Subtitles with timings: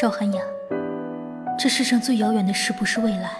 [0.00, 0.40] 赵涵雅，
[1.58, 3.32] 这世上最遥远的事不是未来，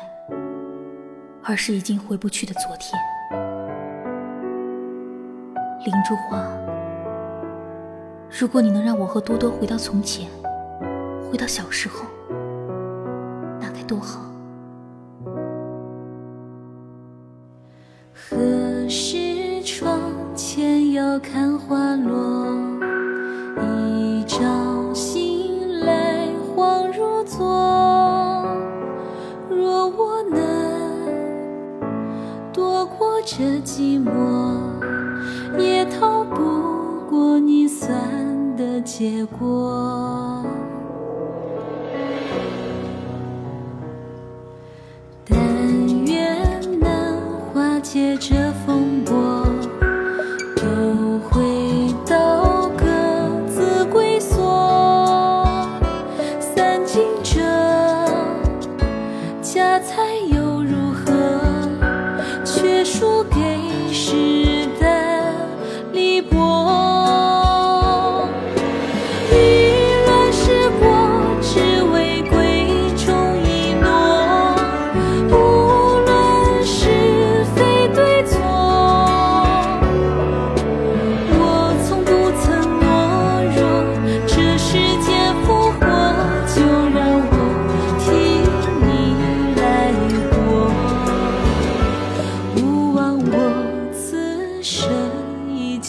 [1.44, 3.00] 而是已经回不去的昨天。
[5.84, 6.44] 林珠花，
[8.28, 10.28] 如果你能让我和多多回到从前，
[11.30, 12.04] 回到小时候，
[13.60, 14.20] 那该多好。
[18.12, 20.00] 何时窗
[20.34, 22.27] 前要看花落？
[33.30, 34.08] 这寂寞，
[35.58, 37.92] 也逃不过你算
[38.56, 40.42] 的结果。
[45.26, 45.38] 但
[46.06, 47.20] 愿能
[47.52, 49.14] 化解这风波，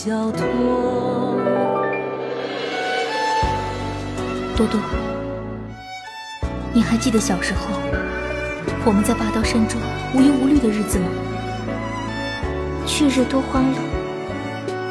[0.09, 0.43] 交托。
[4.57, 4.81] 多多，
[6.73, 7.59] 你还记得小时候
[8.85, 9.79] 我们在霸刀山中
[10.15, 11.05] 无忧无虑的日子吗？
[12.87, 13.77] 去日多欢乐，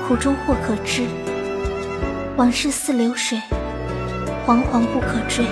[0.07, 1.03] 苦中或可知。
[2.37, 3.43] 往事似流水，
[4.47, 5.45] 惶惶不可追。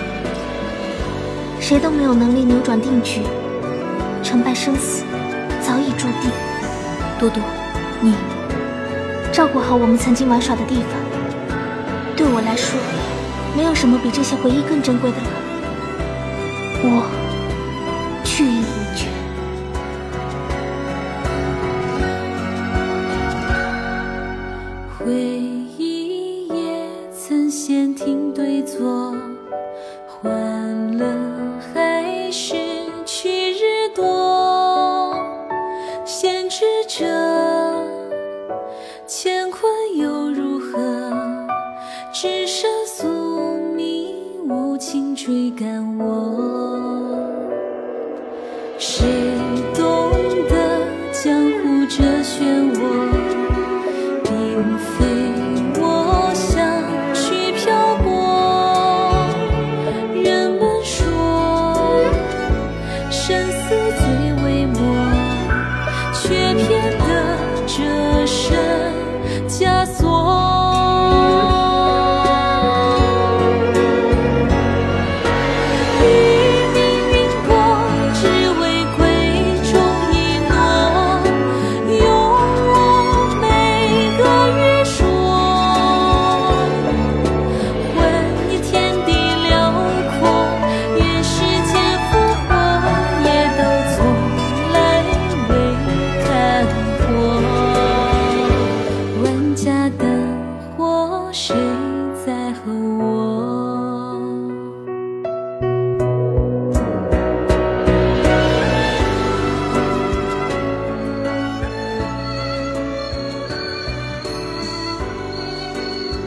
[1.59, 3.23] 谁都没有能力扭转定局，
[4.23, 5.03] 成败生死
[5.61, 6.31] 早已注定。
[7.19, 7.43] 多多，
[8.01, 8.15] 你
[9.37, 10.87] 照顾好我们曾经玩耍的地方，
[12.17, 12.81] 对我来说，
[13.55, 15.25] 没有什么比这些回忆更珍贵的了。
[16.83, 17.05] 我
[18.25, 19.09] 去意已决。
[24.99, 25.13] 回
[25.77, 29.15] 忆也曾闲庭对坐，
[48.79, 49.07] 谁
[49.75, 50.13] 懂
[50.49, 52.66] 得江湖这漩？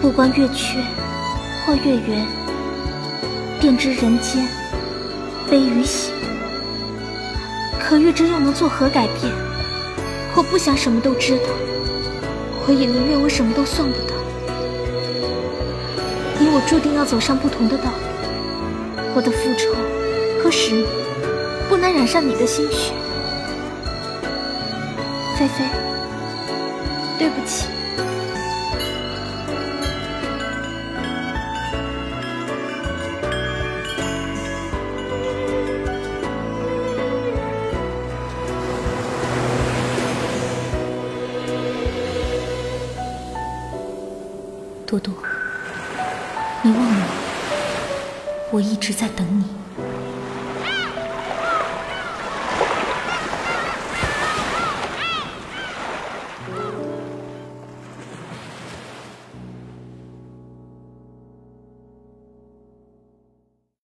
[0.02, 0.82] 不管月缺
[1.66, 2.26] 或月圆，
[3.60, 4.48] 便知人间
[5.50, 6.14] 悲与喜。
[7.78, 9.34] 可欲知又能作何改变？
[10.36, 11.50] 我不想什么都知道，
[12.66, 14.16] 我也宁愿我什么都算不到。
[16.40, 19.76] 你我注定要走上不同的道路，我的复仇
[20.42, 20.86] 和使命
[21.68, 22.94] 不能染上你的心血。
[25.36, 25.66] 菲菲，
[27.18, 27.66] 对不起。
[46.62, 47.08] 你忘了，
[48.52, 49.46] 我一直在等你。